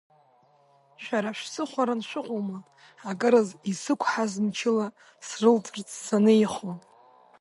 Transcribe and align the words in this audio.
Шәара 1.03 1.31
шәсыхәаран 1.37 2.01
шәыҟоума 2.09 2.59
акыраз 3.09 3.49
исықәҳаз 3.71 4.33
мчыла 4.45 4.87
срылҵырц 5.27 5.89
санеихо. 6.05 6.71